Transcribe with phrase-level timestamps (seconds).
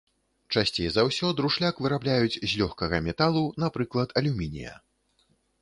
[0.53, 4.73] Часцей за ўсё друшляк вырабляюць з лёгкага металу, напрыклад, алюмінія.